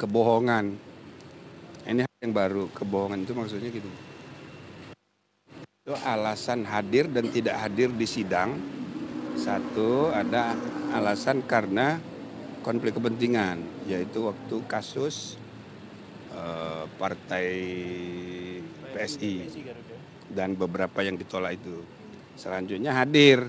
kebohongan. 0.00 0.80
Ini 1.84 2.08
hal 2.08 2.16
yang 2.24 2.32
baru, 2.32 2.64
kebohongan 2.72 3.28
itu 3.28 3.36
maksudnya 3.36 3.68
gitu. 3.68 3.90
Itu 5.84 5.92
alasan 6.00 6.64
hadir 6.64 7.12
dan 7.12 7.28
tidak 7.28 7.60
hadir 7.60 7.92
di 7.92 8.08
sidang. 8.08 8.56
Satu 9.36 10.08
ada 10.08 10.56
alasan 10.96 11.44
karena 11.44 12.00
konflik 12.64 12.96
kepentingan, 12.96 13.60
yaitu 13.84 14.24
waktu 14.24 14.56
kasus 14.64 15.36
uh, 16.32 16.88
partai 16.96 17.48
PSI 18.92 19.48
dan 20.32 20.56
beberapa 20.56 21.04
yang 21.04 21.20
ditolak 21.20 21.60
itu. 21.60 21.84
Selanjutnya 22.36 22.96
hadir. 22.96 23.48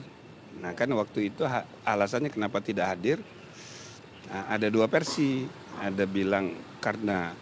Nah 0.59 0.75
kan 0.75 0.91
waktu 0.95 1.31
itu 1.31 1.47
alasannya 1.87 2.27
kenapa 2.31 2.59
tidak 2.59 2.95
hadir? 2.95 3.17
Nah, 4.31 4.47
ada 4.47 4.67
dua 4.71 4.87
versi. 4.87 5.60
Ada 5.81 6.05
bilang 6.05 6.53
karena 6.77 7.33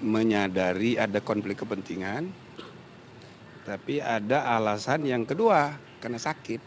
menyadari 0.00 0.96
ada 0.96 1.20
konflik 1.20 1.60
kepentingan, 1.60 2.32
tapi 3.68 4.00
ada 4.00 4.48
alasan 4.56 5.04
yang 5.04 5.28
kedua 5.28 5.76
karena 6.00 6.16
sakit. 6.16 6.60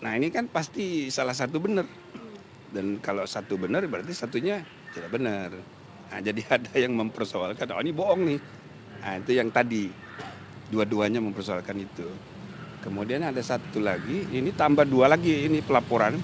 Nah 0.00 0.16
ini 0.16 0.32
kan 0.32 0.48
pasti 0.48 1.12
salah 1.12 1.36
satu 1.36 1.60
benar. 1.60 1.84
Dan 2.68 3.00
kalau 3.00 3.24
satu 3.24 3.56
benar 3.56 3.84
berarti 3.88 4.12
satunya 4.12 4.60
tidak 4.92 5.12
benar. 5.12 5.52
Nah, 6.08 6.20
jadi 6.24 6.40
ada 6.56 6.72
yang 6.76 6.96
mempersoalkan, 6.96 7.68
oh 7.72 7.80
ini 7.80 7.92
bohong 7.92 8.22
nih. 8.24 8.40
Nah 9.04 9.12
itu 9.20 9.32
yang 9.36 9.48
tadi, 9.52 9.92
dua-duanya 10.72 11.20
mempersoalkan 11.20 11.76
itu. 11.80 12.08
Kemudian 12.84 13.26
ada 13.26 13.40
satu 13.42 13.82
lagi, 13.82 14.24
ini 14.32 14.54
tambah 14.54 14.88
dua 14.88 15.10
lagi, 15.12 15.48
ini 15.48 15.60
pelaporan. 15.60 16.16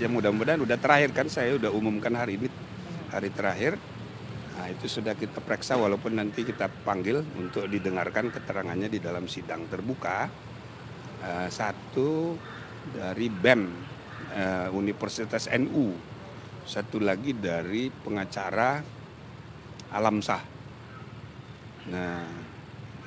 yang 0.00 0.18
mudah-mudahan 0.18 0.58
udah 0.58 0.74
terakhir 0.80 1.14
kan, 1.14 1.30
saya 1.30 1.54
udah 1.54 1.70
umumkan 1.70 2.10
hari 2.16 2.34
ini, 2.34 2.50
hari 3.12 3.28
terakhir. 3.28 3.76
Nah, 4.52 4.68
itu 4.68 4.88
sudah 4.88 5.12
kita 5.16 5.40
periksa 5.40 5.76
walaupun 5.76 6.16
nanti 6.16 6.44
kita 6.44 6.68
panggil 6.84 7.24
untuk 7.36 7.68
didengarkan 7.68 8.32
keterangannya 8.32 8.88
di 8.88 9.00
dalam 9.00 9.28
sidang 9.28 9.68
terbuka. 9.68 10.28
Uh, 11.22 11.46
satu 11.46 12.34
dari 12.90 13.30
BEM 13.30 13.62
uh, 14.34 14.68
Universitas 14.74 15.46
NU, 15.54 15.94
satu 16.66 16.98
lagi 16.98 17.30
dari 17.36 17.88
pengacara 17.92 18.82
Alam 19.92 20.18
Sah. 20.18 20.42
Nah, 21.92 22.26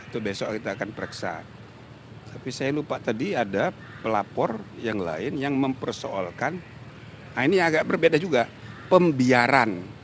itu 0.07 0.17
besok 0.23 0.55
kita 0.55 0.79
akan 0.79 0.89
periksa. 0.95 1.43
Tapi 2.35 2.49
saya 2.51 2.75
lupa 2.75 2.99
tadi 2.99 3.31
ada 3.31 3.71
pelapor 4.03 4.59
yang 4.83 4.99
lain 4.99 5.39
yang 5.39 5.55
mempersoalkan. 5.55 6.59
Nah 7.35 7.43
ini 7.43 7.63
agak 7.63 7.87
berbeda 7.87 8.19
juga, 8.19 8.47
pembiaran 8.91 9.94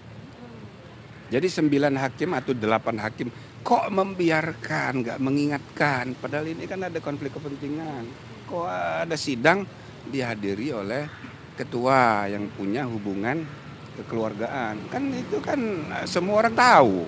jadi 1.31 1.47
sembilan 1.47 1.95
hakim 1.95 2.35
atau 2.35 2.51
delapan 2.51 2.99
hakim 2.99 3.31
kok 3.63 3.87
membiarkan, 3.87 4.91
nggak 4.99 5.19
mengingatkan. 5.23 6.11
Padahal 6.19 6.51
ini 6.51 6.67
kan 6.67 6.83
ada 6.83 6.99
konflik 6.99 7.31
kepentingan. 7.31 8.03
Kok 8.51 8.67
ada 9.07 9.15
sidang 9.15 9.63
dihadiri 10.11 10.75
oleh 10.75 11.07
ketua 11.55 12.27
yang 12.27 12.51
punya 12.51 12.83
hubungan 12.83 13.47
kekeluargaan. 13.95 14.91
Kan 14.91 15.07
itu 15.15 15.39
kan 15.39 15.87
semua 16.03 16.43
orang 16.43 16.51
tahu 16.51 17.07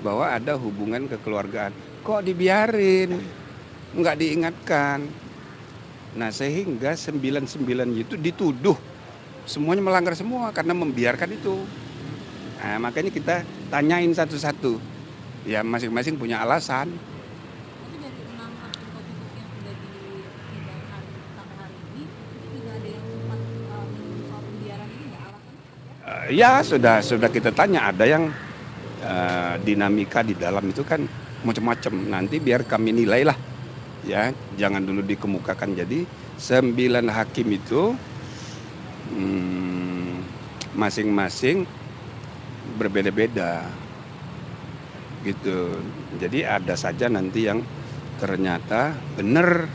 bahwa 0.00 0.32
ada 0.32 0.56
hubungan 0.56 1.04
kekeluargaan. 1.04 1.76
Kok 2.00 2.24
dibiarin, 2.24 3.20
nggak 3.92 4.16
diingatkan. 4.16 5.04
Nah 6.16 6.32
sehingga 6.32 6.96
sembilan 6.96 7.44
sembilan 7.44 7.88
itu 7.92 8.16
dituduh 8.16 8.80
semuanya 9.44 9.84
melanggar 9.84 10.16
semua 10.16 10.48
karena 10.56 10.72
membiarkan 10.72 11.30
itu. 11.36 11.84
Nah, 12.56 12.76
makanya 12.80 13.10
kita 13.12 13.44
tanyain 13.68 14.10
satu-satu. 14.10 14.80
Ya 15.46 15.62
masing-masing 15.62 16.18
punya 16.18 16.42
alasan. 16.42 16.90
Uh, 26.06 26.26
ya 26.30 26.62
sudah 26.62 27.02
sudah 27.02 27.30
kita 27.30 27.50
tanya. 27.50 27.90
Ada 27.90 28.04
yang 28.06 28.30
uh, 29.02 29.54
dinamika 29.62 30.22
di 30.22 30.34
dalam 30.34 30.66
itu 30.66 30.82
kan 30.82 31.04
macam-macam. 31.46 31.92
Nanti 32.10 32.42
biar 32.42 32.66
kami 32.66 32.90
nilai 32.94 33.22
lah 33.26 33.38
ya 34.06 34.30
jangan 34.54 34.82
dulu 34.86 35.02
dikemukakan. 35.02 35.74
Jadi 35.74 36.06
sembilan 36.38 37.10
hakim 37.10 37.48
itu 37.52 37.94
hmm, 39.14 40.14
masing-masing 40.78 41.66
hmm, 41.66 41.85
berbeda-beda. 42.76 43.64
Gitu. 45.24 45.74
Jadi 46.20 46.46
ada 46.46 46.78
saja 46.78 47.10
nanti 47.10 47.48
yang 47.48 47.64
ternyata 48.20 48.94
benar 49.18 49.66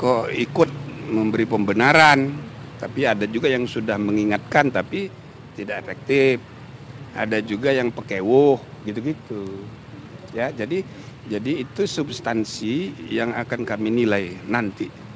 kok 0.00 0.32
ikut 0.32 0.70
memberi 1.10 1.44
pembenaran 1.44 2.32
tapi 2.80 3.04
ada 3.04 3.28
juga 3.28 3.52
yang 3.52 3.68
sudah 3.68 4.00
mengingatkan 4.00 4.72
tapi 4.72 5.12
tidak 5.58 5.84
efektif. 5.84 6.40
Ada 7.10 7.42
juga 7.42 7.74
yang 7.74 7.90
pekewuh 7.90 8.56
gitu-gitu. 8.86 9.44
Ya 10.32 10.48
jadi 10.54 10.86
jadi 11.28 11.66
itu 11.66 11.84
substansi 11.84 12.94
yang 13.12 13.34
akan 13.36 13.66
kami 13.66 13.92
nilai 13.92 14.38
nanti 14.48 15.09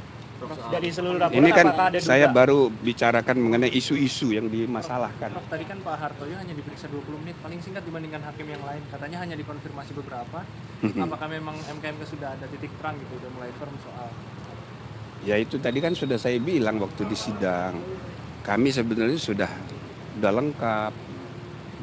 dari 0.71 0.88
seluruh 0.91 1.19
laporan 1.19 1.41
ini 1.41 1.50
kan 1.50 1.66
saya 2.00 2.27
baru 2.31 2.69
bicarakan 2.71 3.37
mengenai 3.41 3.72
isu-isu 3.72 4.32
yang 4.34 4.47
dimasalahkan. 4.49 5.32
Prof, 5.34 5.47
tadi 5.50 5.65
kan 5.65 5.78
Pak 5.81 5.97
Hartoyo 5.99 6.37
hanya 6.38 6.55
diperiksa 6.55 6.87
20 6.88 7.22
menit, 7.22 7.37
paling 7.41 7.60
singkat 7.60 7.82
dibandingkan 7.84 8.22
hakim 8.25 8.47
yang 8.49 8.62
lain. 8.62 8.82
Katanya 8.88 9.19
hanya 9.25 9.34
dikonfirmasi 9.38 9.93
beberapa. 9.97 10.44
Mhm. 10.84 11.00
Apakah 11.05 11.28
memang 11.28 11.56
MKMK 11.56 12.03
sudah 12.09 12.37
ada 12.37 12.47
titik 12.49 12.72
terang 12.81 12.97
gitu, 13.00 13.16
udah 13.21 13.31
mulai 13.34 13.50
firm 13.56 13.75
soal? 13.84 14.09
Ya 15.25 15.41
itu 15.41 15.56
tadi 15.56 15.81
kan 15.81 15.97
sudah 15.97 16.21
saya 16.21 16.37
bilang 16.37 16.76
waktu 16.81 17.09
di 17.09 17.16
sidang. 17.16 17.81
Kami 18.44 18.69
sebenarnya 18.69 19.16
sudah 19.16 19.49
sudah 20.15 20.31
lengkap, 20.31 20.93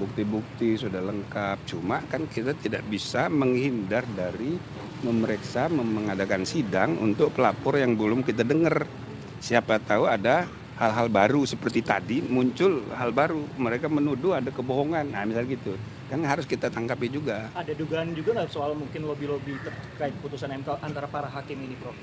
bukti-bukti 0.02 0.82
sudah 0.82 0.98
lengkap. 1.06 1.62
Cuma 1.70 2.02
kan 2.10 2.26
kita 2.26 2.58
tidak 2.58 2.82
bisa 2.90 3.30
menghindar 3.30 4.02
dari 4.18 4.58
memeriksa, 5.06 5.70
mengadakan 5.70 6.42
sidang 6.42 6.98
untuk 6.98 7.38
pelapor 7.38 7.78
yang 7.78 7.94
belum 7.94 8.26
kita 8.26 8.42
dengar. 8.42 8.90
Siapa 9.38 9.78
tahu 9.78 10.10
ada 10.10 10.50
hal-hal 10.82 11.14
baru 11.14 11.46
seperti 11.46 11.86
tadi 11.86 12.26
muncul 12.26 12.82
hal 12.98 13.14
baru. 13.14 13.46
Mereka 13.62 13.86
menuduh 13.86 14.34
ada 14.34 14.50
kebohongan. 14.50 15.14
Nah, 15.14 15.22
misal 15.30 15.46
gitu. 15.46 15.78
Kan 16.10 16.26
harus 16.26 16.50
kita 16.50 16.74
tangkapi 16.74 17.08
juga. 17.08 17.54
Ada 17.54 17.78
dugaan 17.78 18.18
juga 18.18 18.42
nggak 18.42 18.50
soal 18.50 18.74
mungkin 18.74 19.06
lobby-lobby 19.06 19.56
terkait 19.62 20.18
putusan 20.20 20.50
MK 20.60 20.82
antara 20.82 21.06
para 21.06 21.30
hakim 21.30 21.62
ini, 21.62 21.78
Prof? 21.78 21.96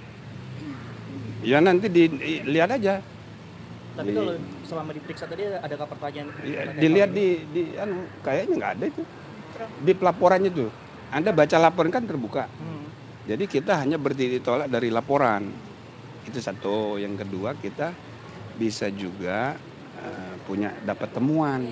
Ya 1.43 1.63
nanti 1.63 1.87
dilihat 1.87 2.79
aja. 2.79 3.03
Tapi 3.99 4.11
kalau 4.15 4.33
selama 4.63 4.91
diperiksa 4.95 5.25
tadi 5.27 5.43
adakah 5.51 5.87
pertanyaan? 5.91 6.31
Ya, 6.47 6.71
dilihat 6.71 7.11
di, 7.11 7.43
di 7.51 7.63
anu, 7.75 8.07
kayaknya 8.23 8.55
nggak 8.63 8.73
ada 8.79 8.85
itu. 8.87 9.03
Di 9.83 9.93
pelaporannya 9.99 10.51
tuh. 10.55 10.71
Anda 11.11 11.35
baca 11.35 11.57
laporan 11.59 11.91
kan 11.91 12.07
terbuka. 12.07 12.47
Hmm 12.47 12.79
jadi 13.29 13.45
kita 13.45 13.77
hanya 13.85 14.01
berdiri 14.01 14.41
tolak 14.41 14.73
dari 14.73 14.89
laporan. 14.89 15.53
Itu 16.25 16.41
satu. 16.41 16.97
Yang 16.97 17.29
kedua 17.29 17.53
kita 17.61 17.93
bisa 18.57 18.89
juga 18.89 19.53
uh, 20.01 20.35
punya 20.49 20.73
dapat 20.81 21.13
temuan. 21.13 21.69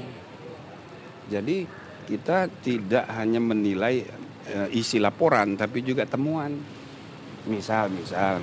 Jadi 1.33 1.65
kita 2.05 2.53
tidak 2.61 3.09
hanya 3.17 3.41
menilai 3.41 4.05
uh, 4.53 4.69
isi 4.69 5.01
laporan 5.01 5.57
tapi 5.57 5.81
juga 5.81 6.05
temuan. 6.05 6.53
Misal, 7.49 7.89
misal, 7.89 8.43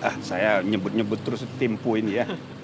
ah 0.00 0.16
saya 0.24 0.64
nyebut-nyebut 0.64 1.20
terus 1.20 1.44
tempo 1.60 2.00
ini 2.00 2.16
ya. 2.16 2.26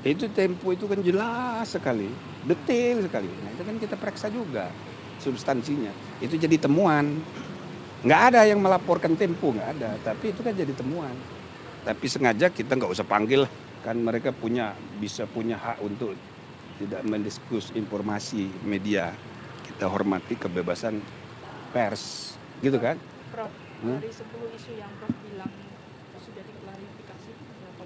itu 0.00 0.28
tempo 0.32 0.72
itu 0.72 0.88
kan 0.88 1.00
jelas 1.04 1.68
sekali, 1.68 2.08
detail 2.48 3.04
sekali. 3.04 3.28
Nah 3.28 3.50
itu 3.52 3.62
kan 3.66 3.76
kita 3.76 3.94
periksa 4.00 4.32
juga 4.32 4.72
substansinya. 5.20 5.92
Itu 6.24 6.40
jadi 6.40 6.56
temuan 6.56 7.20
nggak 8.00 8.22
ada 8.32 8.48
yang 8.48 8.64
melaporkan 8.64 9.12
Tempo 9.12 9.52
nggak 9.52 9.76
ada 9.76 9.92
tapi 10.00 10.32
itu 10.32 10.40
kan 10.40 10.56
jadi 10.56 10.72
temuan 10.72 11.12
tapi 11.84 12.08
sengaja 12.08 12.48
kita 12.48 12.72
nggak 12.72 12.92
usah 12.96 13.04
panggil 13.04 13.44
kan 13.84 13.96
mereka 13.96 14.32
punya 14.32 14.72
bisa 14.96 15.28
punya 15.28 15.60
hak 15.60 15.84
untuk 15.84 16.16
tidak 16.80 17.04
mendiskus 17.04 17.68
informasi 17.76 18.48
media 18.64 19.12
kita 19.68 19.84
hormati 19.84 20.32
kebebasan 20.32 20.96
pers 21.76 22.36
gitu 22.64 22.80
kan 22.80 22.96
Prof 23.28 23.52
hmm? 23.84 24.00
dari 24.00 24.12
10 24.16 24.56
isu 24.56 24.72
yang 24.80 24.92
Prof 24.96 25.12
bilang 25.28 25.52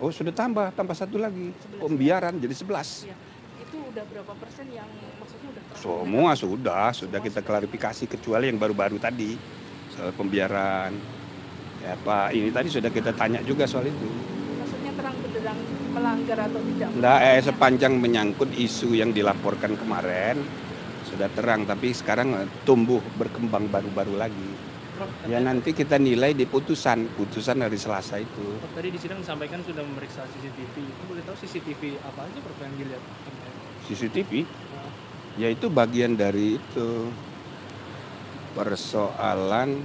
oh 0.01 0.11
sudah 0.11 0.35
tambah 0.35 0.71
tambah 0.75 0.97
satu 0.97 1.19
lagi 1.19 1.51
pembiaran 1.79 2.39
jadi 2.39 2.55
11 2.55 3.11
ya. 3.11 3.17
itu 3.63 3.77
udah 3.79 4.05
berapa 4.11 4.33
persen 4.39 4.67
yang 4.71 4.89
maksudnya 5.19 5.49
udah 5.55 5.63
semua 5.75 6.31
sudah 6.35 6.87
sudah 6.95 7.19
kita 7.23 7.41
klarifikasi 7.43 8.05
kecuali 8.07 8.51
yang 8.51 8.59
baru-baru 8.59 8.99
tadi 8.99 9.35
soal 9.95 10.11
pembiaran. 10.11 10.91
Ya 11.79 11.95
Pak, 12.01 12.35
ini 12.35 12.51
tadi 12.51 12.69
sudah 12.73 12.91
kita 12.91 13.15
tanya 13.15 13.39
juga 13.47 13.69
soal 13.69 13.87
itu. 13.87 14.09
Maksudnya 14.59 14.93
terang 14.99 15.17
benderang 15.23 15.59
melanggar 15.95 16.39
atau 16.51 16.61
tidak? 16.65 16.89
Nah, 16.99 17.19
eh, 17.23 17.41
sepanjang 17.45 17.93
menyangkut 18.01 18.51
isu 18.57 18.97
yang 18.97 19.15
dilaporkan 19.15 19.79
kemarin, 19.79 20.41
sudah 21.07 21.29
terang 21.37 21.69
tapi 21.69 21.95
sekarang 21.95 22.35
eh, 22.35 22.49
tumbuh 22.67 23.05
berkembang 23.21 23.71
baru-baru 23.71 24.17
lagi. 24.19 24.51
Prof, 24.95 25.11
Ya 25.27 25.39
nanti 25.43 25.75
kita 25.75 25.99
nilai 25.99 26.39
di 26.39 26.47
putusan, 26.47 27.11
putusan 27.19 27.59
hari 27.59 27.75
Selasa 27.75 28.23
itu. 28.23 28.47
Prof, 28.63 28.73
tadi 28.79 28.89
di 28.95 28.99
sidang 29.03 29.19
disampaikan 29.19 29.59
sudah 29.67 29.83
memeriksa 29.83 30.23
CCTV. 30.31 30.75
Itu 30.87 31.03
boleh 31.11 31.23
tahu 31.27 31.37
CCTV 31.43 31.83
apa 31.99 32.21
aja 32.31 32.39
Prof 32.39 32.59
yang 32.63 32.75
dilihat? 32.79 33.03
CCTV, 33.85 34.31
Nah, 34.49 34.89
ya 35.37 35.49
itu 35.53 35.67
bagian 35.69 36.17
dari 36.17 36.57
itu 36.57 36.89
persoalan 38.55 39.83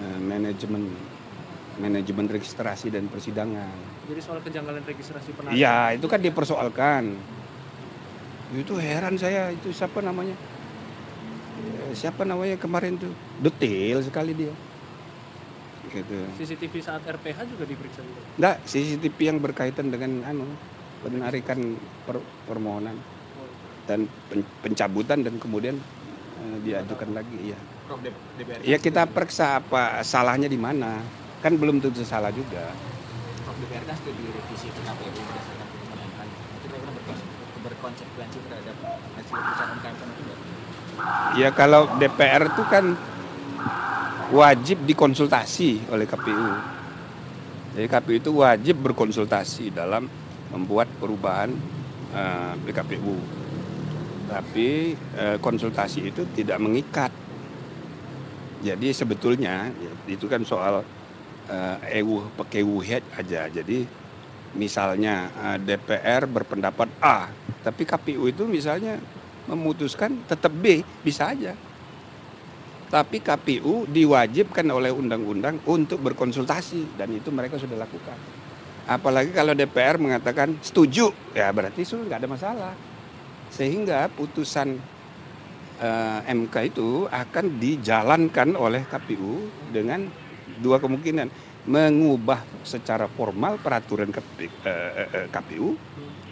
eh, 0.00 0.18
manajemen 0.18 0.90
manajemen 1.78 2.26
registrasi 2.28 2.92
dan 2.92 3.08
persidangan. 3.08 3.76
Jadi 4.08 4.20
soal 4.20 4.40
kejanggalan 4.44 4.82
registrasi 4.84 5.30
penarik. 5.32 5.56
Iya, 5.56 5.96
itu 5.96 6.06
kan 6.08 6.20
dipersoalkan. 6.20 7.04
Itu 8.52 8.76
heran 8.76 9.16
saya, 9.16 9.48
itu 9.48 9.72
siapa 9.72 10.04
namanya? 10.04 10.36
Eh, 11.52 11.94
Siapa 11.94 12.24
namanya 12.24 12.56
kemarin 12.56 12.96
tuh? 12.96 13.12
Detail 13.38 14.00
sekali 14.00 14.32
dia. 14.32 14.52
Gitu. 15.84 16.18
CCTV 16.40 16.74
saat 16.80 17.04
RPH 17.04 17.44
juga 17.46 17.64
diperiksa 17.68 18.00
juga. 18.00 18.20
Enggak, 18.32 18.56
CCTV 18.64 19.18
yang 19.20 19.38
berkaitan 19.38 19.92
dengan 19.92 20.24
anu 20.24 20.48
penarikan 21.04 21.76
per- 22.02 22.24
permohonan 22.46 22.96
dan 23.84 24.08
pen- 24.30 24.48
pencabutan 24.62 25.20
dan 25.20 25.36
kemudian 25.36 25.76
eh, 26.40 26.56
diajukan 26.64 27.12
lagi 27.12 27.52
ya. 27.52 27.60
Ya 28.64 28.80
kita 28.80 29.04
periksa 29.04 29.60
apa 29.60 30.00
salahnya 30.00 30.48
di 30.48 30.56
mana. 30.56 30.96
Kan 31.44 31.60
belum 31.60 31.76
tentu 31.76 32.00
salah 32.02 32.32
juga. 32.32 32.72
Prof 33.42 33.56
DPR 33.58 33.84
kan 33.84 33.96
studi 33.98 34.24
revisi 34.24 34.70
PKPU 34.70 35.10
berdasarkan 35.12 35.66
putusan 35.68 35.98
MK. 36.00 36.18
Itu 36.24 36.38
kira-kira 36.62 36.92
berkons- 36.94 37.26
berkonsekuensi 37.60 38.38
terhadap 38.40 38.76
hasil 39.12 39.34
putusan 39.34 39.68
MK 39.76 39.86
itu 39.90 40.04
tidak? 40.16 40.38
Ya 41.32 41.48
kalau 41.48 41.88
DPR 41.96 42.44
itu 42.44 42.62
kan 42.68 42.92
wajib 44.32 44.84
dikonsultasi 44.84 45.88
oleh 45.88 46.04
KPU. 46.04 46.48
Jadi 47.72 47.86
KPU 47.88 48.14
itu 48.20 48.30
wajib 48.36 48.76
berkonsultasi 48.84 49.72
dalam 49.72 50.04
membuat 50.52 50.92
perubahan 51.00 51.48
eh, 52.12 52.52
PKPU. 52.68 53.16
Tapi 54.28 54.92
eh, 54.96 55.36
konsultasi 55.40 56.12
itu 56.12 56.28
tidak 56.36 56.60
mengikat. 56.60 57.12
Jadi 58.60 58.92
sebetulnya 58.92 59.72
ya, 59.72 59.92
itu 60.12 60.28
kan 60.28 60.44
soal 60.44 60.84
eh, 61.48 62.00
ewu 62.04 62.28
pekewuhet 62.36 63.08
aja. 63.16 63.48
Jadi 63.48 63.88
misalnya 64.52 65.32
DPR 65.64 66.28
berpendapat 66.28 66.92
A, 67.00 67.32
tapi 67.64 67.88
KPU 67.88 68.28
itu 68.28 68.44
misalnya 68.44 69.00
memutuskan 69.50 70.22
tetap 70.26 70.52
B, 70.54 70.86
bisa 71.02 71.32
aja. 71.32 71.56
Tapi 72.92 73.24
KPU 73.24 73.88
diwajibkan 73.88 74.68
oleh 74.68 74.92
undang-undang 74.92 75.64
untuk 75.64 76.04
berkonsultasi 76.04 77.00
dan 77.00 77.08
itu 77.16 77.32
mereka 77.32 77.56
sudah 77.56 77.80
lakukan. 77.80 78.18
Apalagi 78.84 79.32
kalau 79.32 79.56
DPR 79.56 79.96
mengatakan 79.96 80.58
setuju, 80.60 81.08
ya 81.32 81.48
berarti 81.54 81.86
sudah 81.88 82.04
nggak 82.04 82.20
ada 82.20 82.28
masalah. 82.28 82.72
Sehingga 83.48 84.12
putusan 84.12 84.76
eh, 85.80 86.20
MK 86.36 86.54
itu 86.68 87.08
akan 87.08 87.44
dijalankan 87.56 88.52
oleh 88.60 88.84
KPU 88.84 89.48
dengan 89.72 90.04
dua 90.60 90.76
kemungkinan 90.76 91.32
mengubah 91.62 92.42
secara 92.66 93.06
formal 93.06 93.56
peraturan 93.62 94.10
KP, 94.10 94.50
eh, 94.66 95.06
eh, 95.14 95.26
KPU 95.30 95.78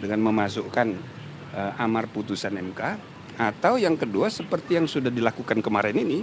dengan 0.03 0.19
memasukkan 0.27 1.20
eh, 1.55 1.83
amar 1.83 2.07
putusan 2.11 2.55
MK 2.57 2.81
atau 3.39 3.79
yang 3.79 3.95
kedua 3.95 4.27
seperti 4.27 4.77
yang 4.77 4.85
sudah 4.85 5.09
dilakukan 5.09 5.63
kemarin 5.63 5.97
ini 5.97 6.19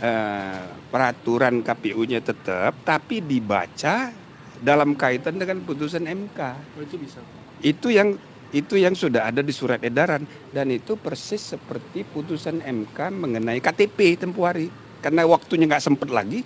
eh, 0.00 0.64
peraturan 0.88 1.60
KPU-nya 1.60 2.20
tetap 2.24 2.78
tapi 2.86 3.20
dibaca 3.20 4.14
dalam 4.60 4.92
kaitan 4.92 5.40
dengan 5.40 5.64
putusan 5.64 6.04
MK. 6.04 6.40
Oh, 6.76 6.82
itu 6.84 6.96
bisa. 7.00 7.20
Itu 7.64 7.88
yang 7.88 8.16
itu 8.50 8.74
yang 8.74 8.98
sudah 8.98 9.30
ada 9.30 9.46
di 9.46 9.54
surat 9.54 9.78
edaran 9.78 10.26
dan 10.50 10.66
itu 10.74 10.98
persis 10.98 11.54
seperti 11.54 12.02
putusan 12.02 12.58
MK 12.58 12.98
mengenai 13.14 13.62
KTP 13.62 14.18
tempuh 14.18 14.50
hari 14.50 14.66
karena 14.98 15.22
waktunya 15.22 15.70
nggak 15.70 15.86
sempet 15.86 16.10
lagi 16.10 16.42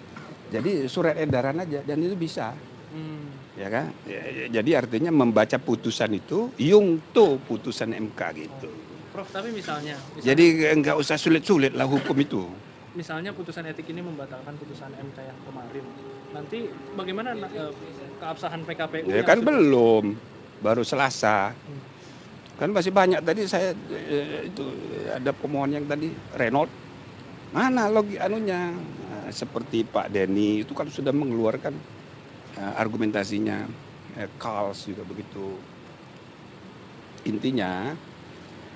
jadi 0.52 0.84
surat 0.84 1.17
edaran 1.17 1.64
aja 1.64 1.81
dan 1.81 2.05
itu 2.05 2.12
bisa 2.12 2.52
Hmm. 2.94 3.33
Ya 3.54 3.68
kan? 3.70 3.86
Ya, 4.06 4.22
ya, 4.26 4.44
jadi 4.60 4.70
artinya 4.84 5.10
membaca 5.14 5.56
putusan 5.58 6.10
itu 6.14 6.50
yungto 6.58 7.38
putusan 7.46 7.94
MK 7.94 8.20
gitu. 8.34 8.70
Prof, 9.14 9.30
tapi 9.30 9.54
misalnya, 9.54 9.94
misalnya 10.10 10.26
jadi 10.26 10.44
nggak 10.74 10.96
usah 10.98 11.14
sulit-sulit 11.14 11.70
lah 11.70 11.86
hukum 11.86 12.18
itu. 12.18 12.42
Misalnya 12.94 13.30
putusan 13.34 13.66
etik 13.66 13.90
ini 13.90 14.02
membatalkan 14.02 14.54
putusan 14.58 14.90
MK 14.90 15.18
yang 15.22 15.38
kemarin. 15.46 15.84
Nanti 16.34 16.58
bagaimana 16.98 17.30
eh, 17.34 17.72
keabsahan 18.18 18.66
PKPU? 18.66 19.06
ya 19.10 19.22
kan 19.22 19.38
sudah- 19.38 19.46
belum 19.46 20.04
baru 20.62 20.82
Selasa. 20.82 21.54
Kan 22.54 22.70
masih 22.70 22.94
banyak 22.94 23.18
tadi 23.22 23.46
saya 23.50 23.74
eh, 23.90 24.46
itu 24.50 24.62
ada 25.10 25.30
pemohon 25.34 25.74
yang 25.74 25.86
tadi 25.86 26.10
Renault 26.38 26.70
mana 27.54 27.86
logi 27.86 28.18
anunya? 28.18 28.74
Nah, 28.74 29.30
seperti 29.30 29.86
Pak 29.86 30.10
Denny 30.10 30.66
itu 30.66 30.74
kan 30.74 30.90
sudah 30.90 31.14
mengeluarkan 31.14 31.74
eh, 32.58 32.74
argumentasinya 32.78 33.66
eh, 34.18 34.30
Kals 34.38 34.86
juga 34.86 35.02
begitu. 35.06 35.54
Intinya 37.24 37.96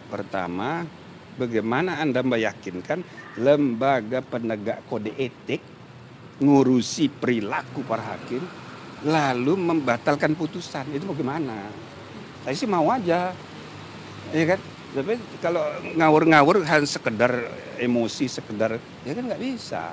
pertama 0.09 0.89
bagaimana 1.37 2.01
anda 2.01 2.25
meyakinkan 2.25 3.05
lembaga 3.39 4.25
penegak 4.25 4.83
kode 4.89 5.13
etik 5.15 5.61
ngurusi 6.39 7.13
perilaku 7.13 7.85
para 7.85 8.15
hakim 8.15 8.43
lalu 9.05 9.55
membatalkan 9.55 10.35
putusan? 10.35 10.89
Itu 10.91 11.07
bagaimana? 11.13 11.69
Saya 12.43 12.55
sih 12.57 12.69
mau 12.71 12.89
aja 12.91 13.31
ya 14.33 14.45
kan? 14.49 14.61
Tapi 14.89 15.21
kalau 15.45 15.69
ngawur-ngawur 16.01 16.65
hanya 16.65 16.89
sekedar 16.89 17.45
emosi 17.77 18.25
sekedar 18.25 18.81
ya 19.05 19.13
kan 19.13 19.29
nggak 19.29 19.43
bisa. 19.45 19.93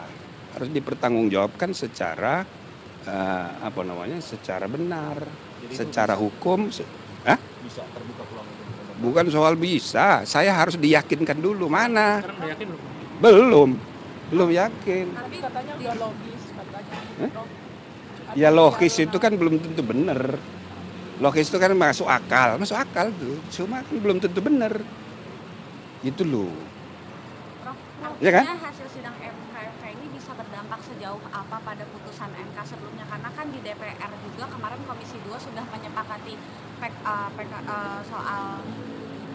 Harus 0.55 0.71
dipertanggungjawabkan 0.71 1.75
secara 1.75 2.47
eh, 3.05 3.47
apa 3.59 3.79
namanya 3.81 4.17
secara 4.17 4.65
benar 4.65 5.17
Jadi 5.61 5.65
itu 5.67 5.79
secara 5.79 6.13
hukum 6.13 6.67
se- 6.67 6.87
Hah? 7.23 7.37
Bisa 7.61 7.81
terbuka 7.87 8.21
peluang 8.23 8.47
itu. 8.47 8.63
bukan 8.97 9.25
soal 9.27 9.53
bisa 9.55 10.24
saya 10.24 10.51
harus 10.51 10.75
diyakinkan 10.75 11.38
dulu 11.38 11.65
mana 11.67 12.21
yakin 12.21 12.67
belum? 12.69 12.81
belum 13.17 13.69
belum 14.25 14.50
yakin 14.51 15.05
Tapi 15.12 15.38
katanya 15.39 15.74
udah 15.75 15.95
logis 16.00 16.41
katanya. 16.50 17.29
Prof. 17.31 17.47
ya 18.33 18.50
logis 18.50 18.93
itu 18.97 19.17
kan 19.17 19.31
belum 19.31 19.55
tentu 19.57 19.81
benar 19.81 20.21
logis 21.15 21.47
itu 21.47 21.55
kan 21.55 21.71
masuk 21.71 22.05
akal 22.05 22.57
masuk 22.57 22.75
akal 22.75 23.07
tuh 23.13 23.39
cuma 23.50 23.79
kan 23.79 23.95
belum 23.95 24.17
tentu 24.19 24.39
benar 24.39 24.74
gitu 26.01 26.21
loh 26.21 26.51
Prof, 27.65 27.77
Ya 28.22 28.29
kan? 28.29 28.45
hasil 28.45 28.88
sidang 28.93 29.17
MKMK 29.17 29.84
ini 29.89 30.05
bisa 30.13 30.38
berdampak 30.38 30.77
sejauh 30.86 31.17
apa 31.34 31.57
pada 31.57 31.81
putusan 31.89 32.29
MK 32.29 32.57
sebelumnya? 32.62 33.05
Karena 33.10 33.29
kan 33.34 33.50
di 33.50 33.57
DPR 33.60 34.12
juga 34.22 34.45
kemarin 34.53 34.79
Komisi 34.86 35.17
2 35.25 35.34
sudah 35.36 35.65
menyepakati 35.65 36.34
pek- 36.77 37.01
eh, 37.01 37.29
pek- 37.34 37.65
eh, 37.65 38.00
soal 38.05 38.62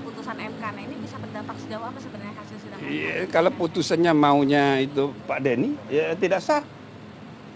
putusan 0.01 0.37
MK. 0.39 0.63
Nah 0.63 0.83
ini 0.83 0.95
bisa 0.97 1.19
berdampak 1.19 1.59
sejauh 1.59 1.83
apa 1.83 1.99
sebenarnya 1.99 2.35
hasil 2.39 2.57
sidang 2.63 2.79
MK? 2.79 2.87
Iya, 2.89 3.15
kalau 3.27 3.51
putusannya 3.51 4.13
maunya 4.15 4.79
itu 4.79 5.11
Pak 5.27 5.39
Denny 5.43 5.75
ya 5.91 6.15
tidak 6.15 6.39
sah 6.39 6.63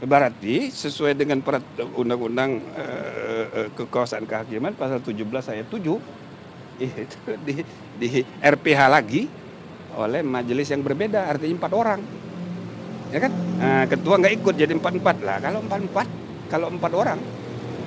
berarti 0.02 0.68
sesuai 0.68 1.14
dengan 1.14 1.38
undang-undang 1.94 2.58
eh, 2.74 3.46
eh, 3.54 3.68
kekuasaan 3.72 4.26
kehakiman 4.26 4.74
pasal 4.74 4.98
17 4.98 5.22
ayat 5.54 5.70
7 5.70 5.78
itu 6.82 7.18
di, 7.46 7.62
di 7.94 8.08
RPH 8.42 8.80
lagi 8.90 9.43
oleh 9.98 10.20
majelis 10.22 10.68
yang 10.70 10.82
berbeda 10.82 11.30
artinya 11.30 11.54
empat 11.58 11.72
orang. 11.72 12.00
Ya 13.14 13.18
kan? 13.22 13.32
Nah, 13.60 13.84
ketua 13.86 14.14
nggak 14.18 14.34
ikut 14.42 14.54
jadi 14.58 14.72
empat 14.74 14.92
empat 14.98 15.16
lah 15.22 15.36
kalau 15.38 15.58
empat 15.62 15.80
empat 15.86 16.08
kalau 16.50 16.66
empat 16.66 16.92
orang 16.92 17.18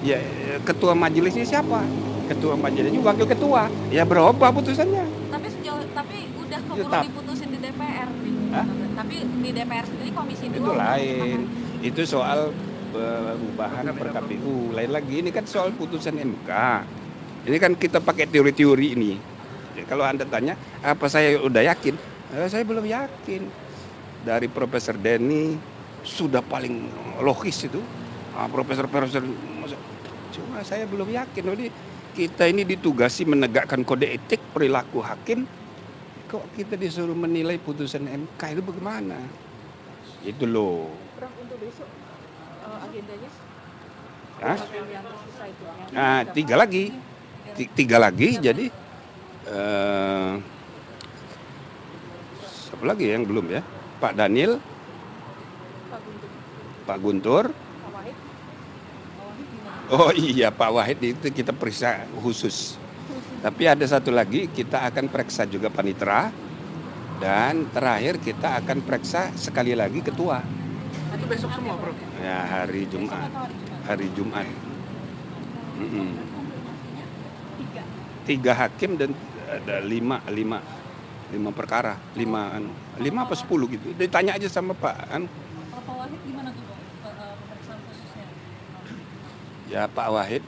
ya 0.06 0.18
eh, 0.18 0.60
ketua 0.64 0.94
majelisnya 0.96 1.44
siapa? 1.44 1.84
Ketua 2.28 2.56
majelisnya 2.60 3.00
wakil 3.04 3.28
ketua. 3.28 3.72
Ya 3.92 4.04
berubah 4.04 4.52
putusannya. 4.52 5.04
Tapi 5.32 5.48
sejauh 5.52 5.84
tapi 5.92 6.18
udah 6.40 6.60
keburu 6.64 6.88
Tetap. 6.88 7.04
diputusin 7.08 7.48
di 7.52 7.60
DPR 7.60 8.10
nih. 8.12 8.34
Hah? 8.56 8.66
Tapi 9.04 9.16
di 9.44 9.50
DPR 9.52 9.86
sendiri 9.86 10.12
Komisi 10.16 10.46
2 10.48 10.56
itu 10.56 10.60
udah 10.64 10.76
lain. 10.76 11.40
menyepakati. 11.44 11.86
itu 11.86 12.02
soal 12.10 12.50
perubahan 12.90 13.86
per 13.94 14.10
KPU 14.10 14.74
lain 14.74 14.90
lagi 14.90 15.22
ini 15.22 15.30
kan 15.30 15.46
soal 15.46 15.70
putusan 15.78 16.18
MK 16.18 16.50
ini 17.48 17.58
kan 17.64 17.80
kita 17.80 18.04
pakai 18.04 18.28
teori-teori 18.28 18.88
ini. 19.00 19.12
Ya, 19.16 19.37
kalau 19.84 20.01
anda 20.01 20.24
tanya 20.24 20.55
apa 20.79 21.05
saya 21.05 21.38
udah 21.38 21.62
yakin 21.62 21.96
Eh, 22.27 22.48
saya 22.51 22.67
belum 22.67 22.84
yakin 22.84 23.48
dari 24.22 24.48
Profesor 24.48 24.96
Denny 24.96 25.55
sudah 26.01 26.41
paling 26.41 26.88
logis 27.19 27.63
itu 27.63 27.79
Ah, 28.34 28.46
Profesor-profesor 28.46 29.25
masa- 29.57 29.81
cuma 30.29 30.62
saya 30.62 30.86
belum 30.86 31.10
yakin 31.10 31.41
jadi 31.48 31.67
kita 32.13 32.43
ini 32.46 32.62
ditugasi 32.63 33.25
menegakkan 33.25 33.81
kode 33.81 34.05
etik 34.05 34.38
perilaku 34.51 35.01
hakim 35.01 35.50
kok 36.27 36.43
kita 36.53 36.75
disuruh 36.75 37.15
menilai 37.15 37.55
putusan 37.55 38.03
MK 38.03 38.41
itu 38.51 38.62
bagaimana? 38.62 39.15
Itu 40.22 40.43
loh. 40.43 40.91
Untuk 41.15 41.57
besok 41.57 41.88
eh, 41.88 42.77
agendanya 42.84 43.29
Hah? 44.38 44.57
Nah, 45.89 46.22
tiga 46.29 46.55
lagi, 46.60 46.93
Ti- 47.55 47.72
tiga 47.74 47.98
lagi. 47.98 48.38
Jadi 48.38 48.69
siapa 52.44 52.84
lagi 52.84 53.08
yang 53.08 53.24
belum 53.24 53.48
ya? 53.48 53.62
Pak 53.98 54.13
Daniel, 54.13 54.60
Pak 55.88 56.00
Guntur 56.04 56.30
Pak 56.86 56.98
Guntur. 57.01 57.46
Pak 57.50 57.89
Wahid 57.96 58.16
Pak 59.18 59.25
Wahid 59.25 59.46
gimana? 59.50 59.94
Oh 59.96 60.12
iya 60.13 60.48
Pak 60.54 60.70
Wahid 60.75 61.00
itu 61.01 61.27
kita 61.32 61.56
periksa 61.56 62.06
khusus. 62.22 62.77
Tapi 63.38 63.70
ada 63.70 63.86
satu 63.86 64.10
lagi 64.10 64.50
kita 64.51 64.84
akan 64.89 65.08
periksa 65.08 65.46
juga 65.48 65.70
panitera 65.70 66.30
dan 67.18 67.66
terakhir 67.74 68.22
kita 68.22 68.62
akan 68.62 68.82
periksa 68.86 69.34
sekali 69.34 69.74
lagi 69.74 70.01
ketua. 70.06 70.42
Itu 71.13 71.25
besok 71.25 71.50
semua, 71.54 71.77
Bro. 71.82 71.94
Ya 72.22 72.46
hari 72.46 72.86
Jumat. 72.89 73.30
Hari 73.89 74.08
Jumat. 74.13 74.46
Tiga 78.27 78.51
hakim 78.54 79.00
dan 79.00 79.16
ada 79.48 79.80
lima 79.80 80.20
lima 80.27 80.60
lima 81.32 81.50
perkara 81.51 81.96
lima 82.16 82.56
anu, 82.56 82.72
lima 83.00 83.27
apa 83.27 83.36
sepuluh 83.36 83.68
gitu. 83.72 83.96
Ditanya 83.96 84.36
aja 84.36 84.48
sama 84.48 84.75
Pak. 84.75 84.96
Anu. 85.12 85.27
Pak 85.27 85.96
Wahid 85.96 86.20
gimana 86.27 86.50
tuh 86.51 86.63
eh, 86.68 87.34
pemeriksaan 87.36 87.80
khususnya? 87.88 88.25
Ya 89.72 89.84
Pak 89.88 90.08
Wahid 90.12 90.44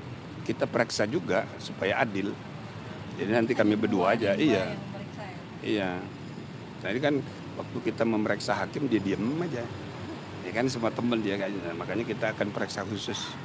kita 0.48 0.65
periksa 0.68 1.03
juga 1.08 1.48
supaya 1.60 2.00
adil. 2.00 2.32
Jadi 3.20 3.32
nanti 3.36 3.51
kami 3.51 3.75
berdua 3.75 4.15
aja. 4.15 4.36
Ada 4.36 4.39
Iya. 4.39 4.63
ya? 4.63 4.75
Iya. 5.60 5.91
Tadi 6.79 7.00
kan 7.03 7.20
waktu 7.60 7.77
kita 7.84 8.03
memeriksa 8.08 8.56
hakim 8.56 8.88
dia 8.88 9.03
diem 9.03 9.20
aja. 9.44 9.63
Ya 10.48 10.51
kan 10.56 10.65
semua 10.72 10.89
temen 10.89 11.20
dia 11.20 11.36
kayaknya. 11.36 11.75
Makanya 11.75 12.03
kita 12.08 12.32
akan 12.32 12.48
periksa 12.56 12.88
khusus. 12.88 13.36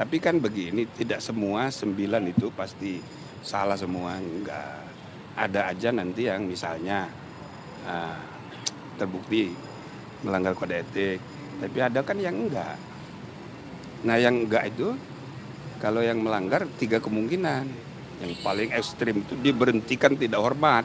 Tapi 0.00 0.16
kan 0.16 0.40
begini, 0.40 0.88
tidak 0.96 1.20
semua 1.20 1.68
sembilan 1.68 2.32
itu 2.32 2.48
pasti 2.56 2.96
salah 3.42 3.76
semua. 3.76 4.16
Enggak. 4.20 4.86
Ada 5.36 5.72
aja 5.72 5.88
nanti 5.94 6.28
yang 6.28 6.44
misalnya 6.44 7.08
ah, 7.88 8.20
terbukti 9.00 9.52
melanggar 10.24 10.52
kode 10.56 10.84
etik. 10.84 11.20
Tapi 11.60 11.78
ada 11.80 12.00
kan 12.04 12.16
yang 12.16 12.48
enggak. 12.48 12.76
Nah 14.04 14.16
yang 14.16 14.48
enggak 14.48 14.72
itu 14.72 14.96
kalau 15.80 16.04
yang 16.04 16.20
melanggar 16.20 16.68
tiga 16.76 17.00
kemungkinan. 17.00 17.64
Yang 18.20 18.32
paling 18.44 18.68
ekstrim 18.76 19.24
itu 19.24 19.32
diberhentikan 19.40 20.12
tidak 20.12 20.44
hormat. 20.44 20.84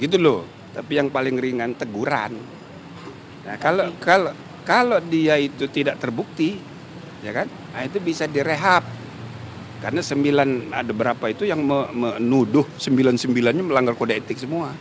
Gitu 0.00 0.16
loh. 0.16 0.48
Tapi 0.72 0.96
yang 0.96 1.12
paling 1.12 1.36
ringan 1.36 1.76
teguran. 1.76 2.32
Nah, 3.44 3.56
kalau 3.60 3.92
kalau 4.00 4.32
kalau 4.64 5.00
dia 5.00 5.40
itu 5.40 5.64
tidak 5.68 5.96
terbukti, 6.00 6.60
ya 7.24 7.32
kan? 7.32 7.48
Nah, 7.48 7.82
itu 7.84 8.00
bisa 8.00 8.28
direhab. 8.28 8.84
Karena 9.78 10.02
sembilan 10.02 10.74
ada 10.74 10.90
berapa 10.90 11.24
itu 11.30 11.46
yang 11.46 11.62
me- 11.62 11.90
menuduh 11.94 12.66
sembilan 12.74 13.14
sembilannya 13.14 13.62
melanggar 13.62 13.94
kode 13.94 14.14
etik 14.18 14.34
semua. 14.34 14.74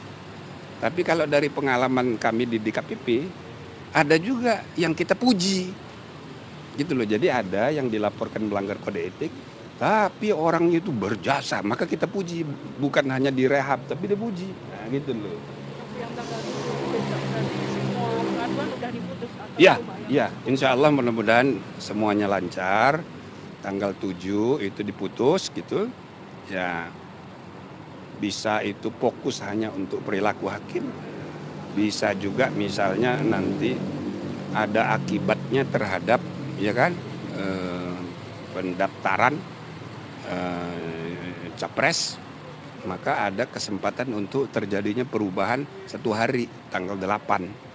Tapi 0.77 1.01
kalau 1.01 1.30
dari 1.30 1.50
pengalaman 1.50 2.18
kami 2.18 2.50
di 2.50 2.58
DKPP, 2.58 3.08
ada 3.94 4.18
juga 4.18 4.66
yang 4.74 4.98
kita 4.98 5.13
puji. 5.13 5.70
Gitu 6.74 6.92
loh. 6.94 7.06
Jadi 7.06 7.30
ada 7.30 7.70
yang 7.70 7.89
dilaporkan 7.89 8.46
melanggar 8.46 8.77
kode 8.77 9.01
etik, 9.01 9.30
tapi 9.77 10.30
orangnya 10.30 10.82
itu 10.82 10.89
berjasa, 10.89 11.62
maka 11.62 11.86
kita 11.86 12.06
puji. 12.06 12.42
Bukan 12.77 13.06
hanya 13.10 13.30
direhab, 13.30 13.86
tapi 13.86 14.06
dipuji. 14.08 14.50
Nah, 14.50 14.86
gitu 14.89 15.13
loh. 15.13 15.38
yang 15.98 16.13
tanggal 16.13 16.38
7 16.38 16.94
besok 16.94 17.22
berarti 17.25 17.58
semua 17.68 18.06
pengaduan 18.22 18.68
udah 18.70 18.89
diputus 18.94 19.32
atau 19.34 19.58
Iya, 19.58 19.74
yang- 19.74 20.10
iya. 20.10 20.27
Insya 20.46 20.68
Allah 20.74 20.89
mudah-mudahan 20.89 21.48
semuanya 21.77 22.30
lancar. 22.30 23.01
Tanggal 23.61 23.97
7 23.97 24.61
itu 24.61 24.81
diputus 24.85 25.49
gitu. 25.51 25.89
Ya 26.47 26.87
bisa 28.17 28.65
itu 28.65 28.89
fokus 28.97 29.41
hanya 29.45 29.69
untuk 29.73 30.01
perilaku 30.01 30.49
hakim. 30.49 30.87
Bisa 31.77 32.17
juga 32.17 32.49
misalnya 32.49 33.21
nanti 33.21 33.77
ada 34.55 34.97
akibatnya 34.97 35.67
terhadap 35.67 36.17
ya 36.57 36.73
kan 36.73 36.95
eh, 37.37 37.97
pendaftaran 38.55 39.37
eh, 40.25 41.53
capres 41.59 42.17
maka 42.87 43.27
ada 43.27 43.45
kesempatan 43.45 44.15
untuk 44.15 44.47
terjadinya 44.49 45.03
perubahan 45.03 45.67
satu 45.85 46.15
hari 46.15 46.47
tanggal 46.71 46.95
8 46.95 47.67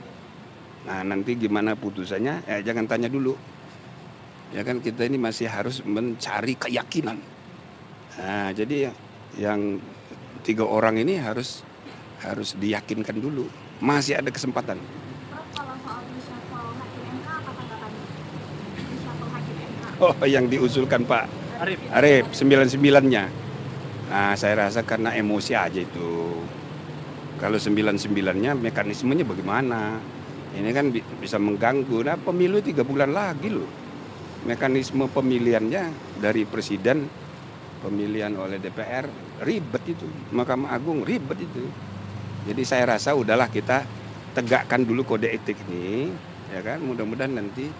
Nah 0.82 1.00
nanti 1.06 1.38
gimana 1.38 1.78
putusannya? 1.78 2.42
Ya 2.46 2.58
jangan 2.62 2.90
tanya 2.90 3.06
dulu. 3.06 3.38
Ya 4.52 4.60
kan 4.68 4.84
kita 4.84 5.08
ini 5.08 5.16
masih 5.16 5.48
harus 5.48 5.80
mencari 5.80 6.52
keyakinan. 6.60 7.16
Nah 8.20 8.52
jadi 8.52 8.92
yang, 8.92 8.96
yang 9.40 9.60
tiga 10.44 10.68
orang 10.68 11.00
ini 11.00 11.16
harus 11.16 11.64
harus 12.20 12.52
diyakinkan 12.60 13.16
dulu. 13.16 13.48
Masih 13.80 14.20
ada 14.20 14.28
kesempatan. 14.28 14.76
Oh 20.02 20.14
yang 20.26 20.50
diusulkan 20.50 21.06
Pak 21.06 21.24
Arif, 21.62 21.78
Arif 21.94 22.24
sembilan 22.36 22.68
sembilannya. 22.68 23.24
Nah 24.12 24.36
saya 24.36 24.68
rasa 24.68 24.84
karena 24.84 25.16
emosi 25.16 25.56
aja 25.56 25.80
itu. 25.80 26.44
Kalau 27.40 27.56
sembilan 27.56 27.96
sembilannya 27.96 28.52
mekanismenya 28.54 29.24
bagaimana? 29.24 29.96
Ini 30.52 30.70
kan 30.76 30.92
bi- 30.92 31.06
bisa 31.18 31.40
mengganggu. 31.40 32.04
Nah 32.04 32.20
pemilu 32.20 32.60
tiga 32.60 32.84
bulan 32.84 33.16
lagi 33.16 33.48
loh. 33.48 33.81
Mekanisme 34.42 35.06
pemilihannya 35.06 35.94
dari 36.18 36.42
presiden, 36.42 37.06
pemilihan 37.78 38.34
oleh 38.34 38.58
DPR 38.58 39.06
ribet 39.46 39.82
itu. 39.86 40.06
Mahkamah 40.34 40.74
Agung 40.74 41.06
ribet 41.06 41.38
itu. 41.42 41.62
Jadi 42.50 42.62
saya 42.66 42.98
rasa 42.98 43.14
udahlah 43.14 43.46
kita 43.46 43.86
tegakkan 44.34 44.82
dulu 44.82 45.06
kode 45.06 45.30
etik 45.30 45.54
ini, 45.70 46.10
ya 46.50 46.58
kan? 46.58 46.82
Mudah-mudahan 46.82 47.38
nanti 47.38 47.70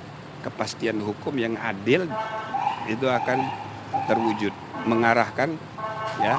kepastian 0.46 1.02
hukum 1.02 1.34
yang 1.34 1.58
adil 1.58 2.06
itu 2.86 3.06
akan 3.10 3.42
terwujud, 4.06 4.54
mengarahkan 4.86 5.54
ya 6.22 6.38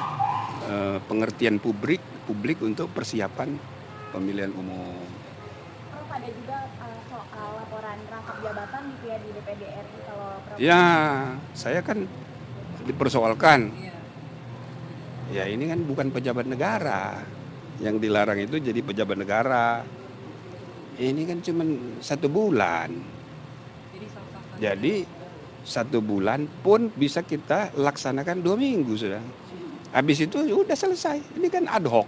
eh, 0.68 0.98
pengertian 1.04 1.60
publik 1.60 2.00
publik 2.24 2.64
untuk 2.64 2.88
persiapan 2.96 3.52
pemilihan 4.10 4.52
umum. 4.56 5.04
Ada 6.14 6.30
juga 6.30 6.58
uh, 6.78 7.00
soal 7.10 7.48
laporan 7.58 7.98
rangkap 8.06 8.36
jabatan 8.38 8.82
gitu 8.96 9.04
ya 9.10 9.16
di 9.18 9.28
DPD. 9.34 9.62
Ya, 10.60 10.82
saya 11.50 11.82
kan 11.82 12.06
dipersoalkan. 12.86 13.74
Ya 15.34 15.50
ini 15.50 15.66
kan 15.66 15.82
bukan 15.82 16.14
pejabat 16.14 16.46
negara. 16.46 17.18
Yang 17.82 18.06
dilarang 18.06 18.38
itu 18.38 18.62
jadi 18.62 18.80
pejabat 18.84 19.18
negara. 19.18 19.82
Ini 20.94 21.22
kan 21.26 21.42
cuma 21.42 21.66
satu 21.98 22.30
bulan. 22.30 22.90
Jadi 24.62 25.02
satu 25.66 25.98
bulan 25.98 26.46
pun 26.62 26.92
bisa 26.94 27.26
kita 27.26 27.74
laksanakan 27.74 28.38
dua 28.44 28.54
minggu 28.54 28.94
sudah. 28.94 29.24
Habis 29.90 30.22
itu 30.22 30.38
ya 30.46 30.54
udah 30.54 30.76
selesai. 30.78 31.34
Ini 31.34 31.48
kan 31.50 31.66
ad 31.66 31.86
hoc. 31.90 32.06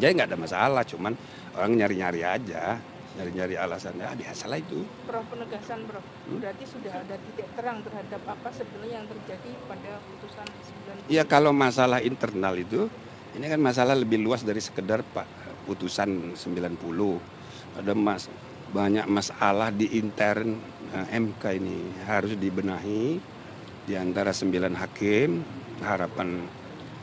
Jadi 0.00 0.10
nggak 0.10 0.28
ada 0.32 0.38
masalah, 0.40 0.82
cuman 0.82 1.12
orang 1.54 1.72
nyari-nyari 1.78 2.26
aja, 2.26 2.80
nyari-nyari 3.14 3.54
alasan. 3.54 3.94
Ya 3.98 4.10
biasalah 4.14 4.58
itu. 4.58 4.82
Prof 5.06 5.24
penegasan 5.30 5.86
Prof 5.86 6.04
berarti 6.26 6.64
sudah 6.66 6.92
ada 6.92 7.16
titik 7.18 7.48
terang 7.54 7.78
terhadap 7.86 8.22
apa 8.26 8.48
sebenarnya 8.50 8.94
yang 9.02 9.06
terjadi 9.06 9.50
pada 9.70 9.92
putusan 10.02 10.46
9 11.06 11.12
Ya 11.12 11.22
kalau 11.22 11.52
masalah 11.54 12.02
internal 12.02 12.54
itu, 12.58 12.90
ini 13.38 13.46
kan 13.46 13.60
masalah 13.62 13.94
lebih 13.94 14.18
luas 14.22 14.42
dari 14.42 14.58
sekedar 14.58 15.06
pak 15.14 15.26
putusan 15.64 16.34
90. 16.34 17.78
Ada 17.78 17.92
mas 17.94 18.30
banyak 18.74 19.06
masalah 19.06 19.70
di 19.70 19.86
intern 19.98 20.58
eh, 20.90 21.06
MK 21.14 21.42
ini 21.62 21.78
harus 22.06 22.34
dibenahi 22.34 23.18
di 23.86 23.94
antara 23.94 24.34
sembilan 24.34 24.74
hakim. 24.74 25.30
Harapan 25.82 26.46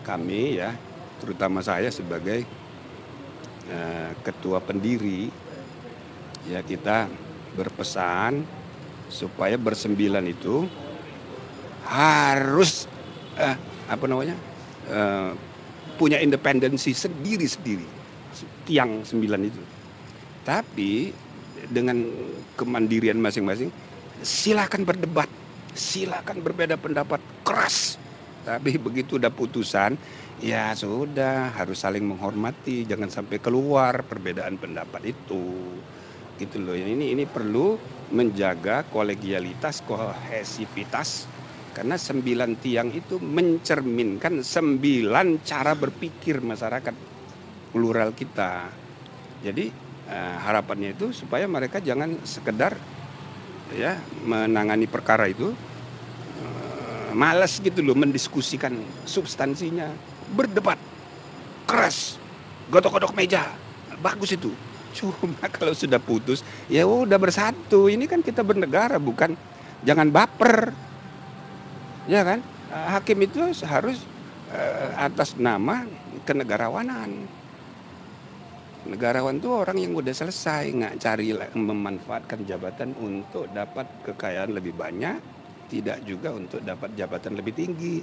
kami 0.02 0.58
ya, 0.58 0.72
terutama 1.20 1.60
saya 1.62 1.92
sebagai 1.92 2.44
eh, 3.70 4.12
ketua 4.24 4.60
pendiri, 4.64 5.28
ya 6.50 6.62
kita 6.66 7.10
berpesan 7.58 8.46
supaya 9.12 9.60
bersembilan 9.60 10.24
itu 10.26 10.66
harus 11.86 12.88
eh, 13.36 13.58
apa 13.92 14.06
namanya 14.08 14.38
eh, 14.88 15.32
punya 16.00 16.18
independensi 16.24 16.96
sendiri 16.96 17.46
sendiri 17.46 17.88
tiang 18.64 19.04
sembilan 19.04 19.42
itu 19.44 19.62
tapi 20.48 21.12
dengan 21.68 22.02
kemandirian 22.58 23.20
masing-masing 23.20 23.70
silakan 24.24 24.88
berdebat 24.88 25.30
silakan 25.76 26.42
berbeda 26.42 26.80
pendapat 26.80 27.20
keras 27.44 28.02
Tapi 28.42 28.74
begitu 28.82 29.22
udah 29.22 29.30
putusan, 29.30 29.94
ya 30.42 30.74
sudah 30.74 31.54
harus 31.54 31.78
saling 31.86 32.02
menghormati, 32.02 32.90
jangan 32.90 33.14
sampai 33.14 33.38
keluar 33.38 34.02
perbedaan 34.02 34.58
pendapat 34.58 35.14
itu. 35.14 35.78
Gitu 36.42 36.58
loh. 36.58 36.74
Ini 36.74 37.14
ini 37.14 37.30
perlu 37.30 37.78
menjaga 38.10 38.82
kolegialitas, 38.90 39.86
kohesivitas 39.86 41.30
karena 41.72 41.96
sembilan 41.96 42.60
tiang 42.60 42.90
itu 42.92 43.22
mencerminkan 43.22 44.44
sembilan 44.44 45.46
cara 45.46 45.72
berpikir 45.78 46.42
masyarakat 46.42 46.96
plural 47.72 48.12
kita. 48.12 48.68
Jadi 49.46 49.66
eh, 50.10 50.36
harapannya 50.42 50.98
itu 50.98 51.14
supaya 51.14 51.48
mereka 51.48 51.80
jangan 51.80 52.20
sekedar 52.28 52.76
ya 53.72 53.96
menangani 54.28 54.90
perkara 54.90 55.32
itu 55.32 55.56
eh, 56.42 57.10
malas 57.16 57.64
gitu 57.64 57.80
loh 57.80 57.96
mendiskusikan 57.96 58.76
substansinya, 59.08 59.88
berdebat 60.36 60.82
keras, 61.70 62.20
godok-godok 62.68 63.16
meja, 63.16 63.48
bagus 64.04 64.36
itu. 64.36 64.52
Cuma 64.98 65.48
kalau 65.48 65.72
sudah 65.72 65.98
putus, 65.98 66.44
ya 66.68 66.84
udah 66.84 67.18
bersatu. 67.18 67.88
Ini 67.88 68.06
kan 68.06 68.20
kita 68.20 68.44
bernegara, 68.44 69.00
bukan? 69.00 69.34
Jangan 69.88 70.08
baper. 70.12 70.76
Ya 72.06 72.22
kan? 72.28 72.40
Eh, 72.72 72.88
hakim 72.92 73.20
itu 73.24 73.40
harus 73.66 74.04
eh, 74.52 74.90
atas 75.00 75.40
nama 75.40 75.88
kenegarawanan. 76.28 77.28
Negarawan 78.82 79.38
itu 79.38 79.50
orang 79.54 79.78
yang 79.78 79.94
udah 79.94 80.10
selesai 80.10 80.74
nggak 80.74 80.98
cari 80.98 81.38
memanfaatkan 81.54 82.50
jabatan 82.50 82.98
untuk 82.98 83.46
dapat 83.54 83.86
kekayaan 84.02 84.58
lebih 84.58 84.74
banyak 84.74 85.22
tidak 85.70 86.02
juga 86.04 86.34
untuk 86.34 86.66
dapat 86.66 86.90
jabatan 86.98 87.38
lebih 87.38 87.54
tinggi. 87.54 88.02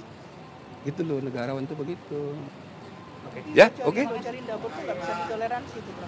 Gitu 0.87 1.03
loh 1.03 1.19
negarawan 1.19 1.67
itu 1.67 1.75
begitu 1.75 2.31
ya 3.53 3.67
oke 3.85 4.01
itu 4.03 4.15
bro 4.15 4.69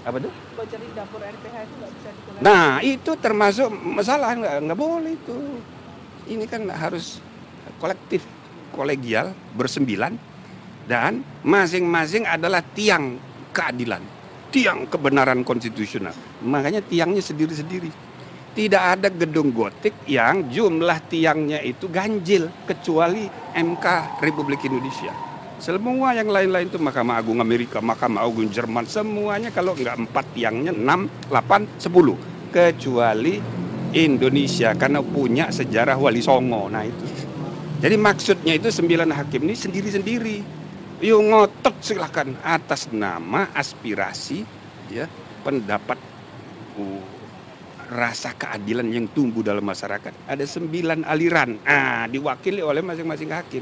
apa 0.02 0.18
tuh 0.18 0.32
bocorin 0.58 0.92
dapur 0.98 1.22
RPH 1.22 1.56
itu 1.66 1.76
bisa 1.78 2.10
ditoleransi 2.14 2.42
Nah 2.42 2.82
itu 2.82 3.12
termasuk 3.22 3.70
masalah 3.70 4.34
nggak 4.34 4.56
nggak 4.66 4.80
boleh 4.80 5.14
itu. 5.14 5.38
Ini 6.26 6.46
kan 6.50 6.66
harus 6.74 7.22
kolektif, 7.78 8.26
kolegial, 8.74 9.34
bersembilan 9.54 10.18
dan 10.90 11.22
masing-masing 11.46 12.26
adalah 12.26 12.66
tiang 12.66 13.22
keadilan, 13.54 14.02
tiang 14.50 14.90
kebenaran 14.90 15.46
konstitusional. 15.46 16.18
Makanya 16.42 16.82
tiangnya 16.82 17.22
sendiri-sendiri. 17.22 18.10
Tidak 18.52 18.84
ada 18.84 19.08
gedung 19.08 19.56
gotik 19.56 20.04
yang 20.12 20.52
jumlah 20.52 21.08
tiangnya 21.08 21.64
itu 21.64 21.88
ganjil 21.88 22.52
kecuali 22.68 23.24
MK 23.56 24.20
Republik 24.20 24.68
Indonesia. 24.68 25.31
Semua 25.62 26.18
yang 26.18 26.26
lain-lain 26.26 26.74
itu 26.74 26.82
Mahkamah 26.82 27.22
Agung 27.22 27.38
Amerika, 27.38 27.78
Mahkamah 27.78 28.26
Agung 28.26 28.50
Jerman, 28.50 28.90
semuanya 28.90 29.54
kalau 29.54 29.78
nggak 29.78 29.94
empat 29.94 30.26
tiangnya 30.34 30.74
enam, 30.74 31.06
delapan, 31.30 31.70
sepuluh. 31.78 32.18
Kecuali 32.50 33.38
Indonesia 33.94 34.74
karena 34.74 35.06
punya 35.06 35.54
sejarah 35.54 36.02
Wali 36.02 36.18
Songo. 36.18 36.66
Nah 36.66 36.82
itu. 36.82 37.06
Jadi 37.78 37.94
maksudnya 37.94 38.58
itu 38.58 38.74
sembilan 38.74 39.14
hakim 39.14 39.46
ini 39.46 39.54
sendiri-sendiri. 39.54 40.38
Yuk 41.06 41.22
ngotot 41.30 41.78
silahkan 41.78 42.34
atas 42.42 42.90
nama 42.90 43.54
aspirasi 43.54 44.42
ya 44.90 45.06
pendapat 45.46 46.02
rasa 47.94 48.34
keadilan 48.34 48.90
yang 48.90 49.06
tumbuh 49.14 49.46
dalam 49.46 49.62
masyarakat. 49.62 50.26
Ada 50.26 50.46
sembilan 50.50 51.06
aliran, 51.06 51.62
ah, 51.70 52.10
diwakili 52.10 52.66
oleh 52.66 52.82
masing-masing 52.82 53.30
hakim. 53.30 53.62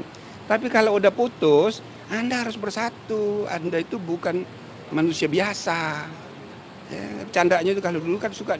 Tapi 0.50 0.66
kalau 0.66 0.98
udah 0.98 1.14
putus, 1.14 1.78
Anda 2.10 2.42
harus 2.42 2.58
bersatu. 2.58 3.46
Anda 3.46 3.86
itu 3.86 4.02
bukan 4.02 4.42
manusia 4.90 5.30
biasa. 5.30 6.10
Ya, 6.90 7.06
candanya 7.30 7.70
itu 7.70 7.78
kalau 7.78 8.02
dulu 8.02 8.18
kan 8.18 8.34
suka 8.34 8.58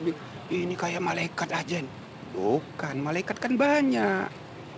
ini 0.54 0.74
kayak 0.78 1.02
malaikat 1.02 1.50
aja. 1.50 1.82
Bukan, 2.30 2.94
malaikat 3.02 3.42
kan 3.42 3.58
banyak. 3.58 4.30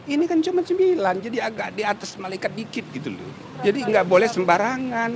Ini 0.08 0.24
kan 0.24 0.40
cuma 0.40 0.64
sembilan, 0.64 1.20
jadi 1.22 1.46
agak 1.46 1.78
di 1.78 1.84
atas 1.84 2.16
malaikat 2.18 2.56
dikit 2.56 2.82
gitu 2.90 3.12
loh. 3.12 3.30
Jadi 3.62 3.86
nggak 3.86 4.08
boleh 4.08 4.26
sembarangan, 4.26 5.12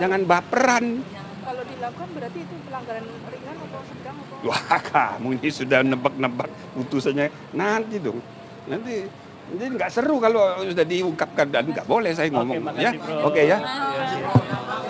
jangan 0.00 0.22
baperan. 0.24 1.04
kalau 1.42 1.62
dilakukan 1.68 2.08
berarti 2.16 2.38
itu 2.40 2.54
pelanggaran 2.64 3.04
ringan 3.28 3.56
atau 3.60 3.80
sedang 3.84 4.16
atau 4.24 4.46
Wah 4.48 4.80
kamu 4.80 5.28
ini 5.36 5.48
sudah 5.52 5.80
nebak-nebak 5.84 6.48
putusannya 6.72 7.28
nanti 7.52 8.00
dong. 8.00 8.24
Nanti 8.70 9.04
jadi 9.50 9.64
nggak 9.74 9.90
seru 9.90 10.16
kalau 10.22 10.62
sudah 10.62 10.86
diungkapkan 10.86 11.46
dan 11.50 11.66
nggak 11.68 11.84
boleh 11.84 12.14
saya 12.14 12.30
ngomong 12.30 12.56
ya. 12.56 12.62
makasih, 12.62 12.98
Bro. 13.02 13.28
Oke 13.28 13.42
ya. 13.44 13.58
Iya. 13.58 14.81